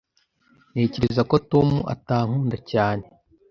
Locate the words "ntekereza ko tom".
0.71-1.69